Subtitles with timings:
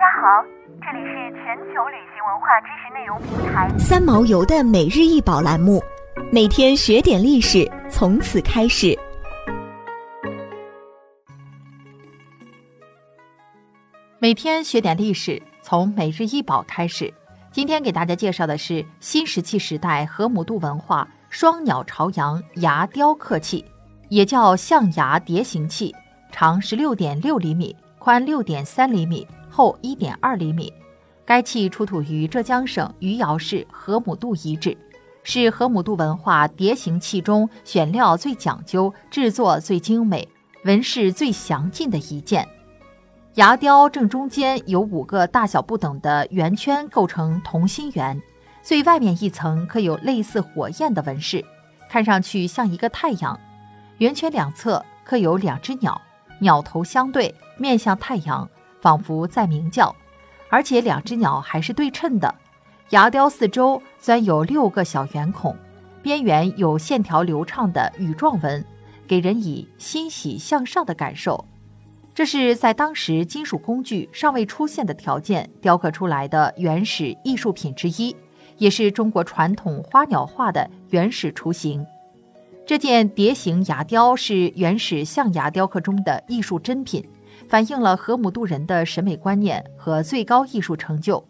[0.00, 0.42] 大家好，
[0.80, 5.78] 这里是全球旅行文化知识内容平台三毛游的每日一宝栏目，
[6.32, 8.98] 每天学点历史，从此开始。
[14.18, 17.12] 每天学点历史，从每日一宝开始。
[17.52, 23.62] 今天给大家介绍的是新石器时代河姆渡文化双鸟朝阳牙雕刻器，
[24.08, 25.94] 也叫象牙蝶形器，
[26.32, 29.28] 长十六点六厘米，宽六点三厘米，
[29.60, 30.72] 厚一点二厘米。
[31.26, 34.74] 该器出土于浙江省余姚市河姆渡遗址，
[35.22, 40.26] 是河姆渡文化蝶形器中选料最讲究、制作最精美、
[40.64, 42.48] 纹饰最详尽的一件。
[43.34, 48.18] 牙雕正中间有五个大小不等的圆圈构成同心圆，
[48.62, 51.44] 最外面一层刻有类似火焰的纹饰，
[51.90, 53.38] 看上去像一个太阳。
[53.98, 56.00] 圆圈两侧刻有两只鸟，
[56.38, 58.48] 鸟头相对，面向太阳，
[58.80, 59.94] 仿佛在鸣叫，
[60.48, 62.34] 而且两只鸟还是对称的。
[62.90, 65.56] 牙雕四周钻有六个小圆孔，
[66.02, 68.64] 边缘有线条流畅的羽状纹，
[69.06, 71.44] 给人以欣喜向上的感受。
[72.12, 78.14] 这是在当时金属工具尚未出现的条件雕刻出来的原始艺术品之一，
[78.58, 81.86] 也是中国传统花鸟画的原始雏形。
[82.66, 87.08] 这件蝶形牙雕是原始象牙雕刻中的艺术珍品，
[87.50, 91.22] 反映了河姆渡人的审美观念和最高艺术成就。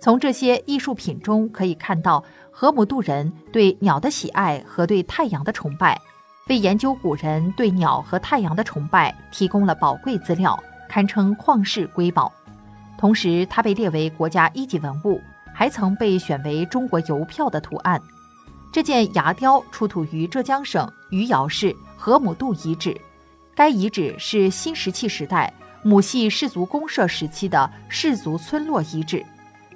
[0.00, 6.00] 从这些艺术品中可以看到河姆渡人对鸟的喜爱和对太阳的崇拜。
[6.48, 10.58] 为研究古人对鸟和太阳的崇拜提供了宝贵资料，
[10.88, 12.32] 堪称旷世瑰宝。
[12.96, 15.20] 同时，它被列为国家一级文物，
[15.52, 18.00] 还曾被选为中国邮票的图案。
[18.72, 22.98] 这件牙雕出土于浙江省余姚市河姆渡遗址，
[23.58, 29.26] 该遗址是新石器时代母系氏族公社时期的氏族村落遗址，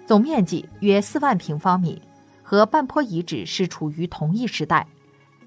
[0.07, 2.01] 总面积约四万平方米，
[2.45, 4.87] 和半坡遗址是处于同一时代。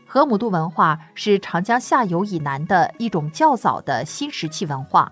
[0.06, 5.09] 河姆渡文化是长江下游以南的一种较早的新石器文化，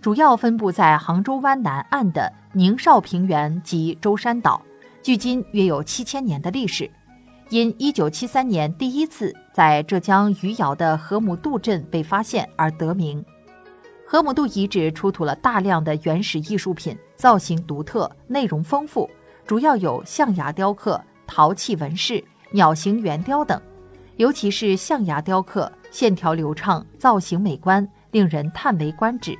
[0.00, 4.62] 主要分布在杭州湾南岸的宁绍平原及舟山岛，
[5.02, 6.90] 距今约有七千年的历史。
[7.52, 13.22] 因1973年第一次在浙江余姚的河姆渡镇被发现而得名。
[14.06, 19.08] 河姆渡遗址出土了大量的原始艺术品，造型独特，内容丰富，
[19.46, 23.60] 主要有象牙雕刻、陶器纹饰、鸟形圆雕等。
[24.16, 29.38] 尤其是象牙雕刻，线条流畅，造型美观，令人叹为观止。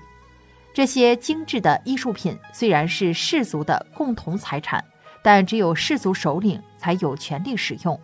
[0.74, 4.84] 这些精致的艺术品虽然是氏族的共同财产，
[5.22, 7.98] 但只有氏族首领才有权利使用。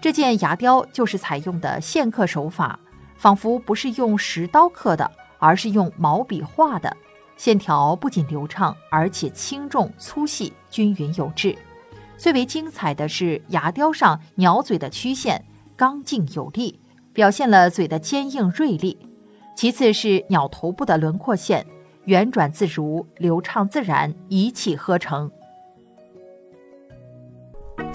[0.00, 2.78] 这件牙雕就是采用的线刻手法，
[3.16, 6.94] 仿佛不是用石刀刻的，而是用毛笔画的。
[7.36, 11.56] 线条不仅流畅，而且轻重粗细均匀有致。
[12.16, 15.44] 最为精彩的是牙雕上鸟嘴的曲线。
[15.76, 16.78] 刚劲有力，
[17.12, 18.96] 表现了嘴的坚硬锐利。
[19.56, 21.66] 其次是鸟头部的轮廓线，
[22.04, 25.30] 圆转自如，流畅自然，一气呵成。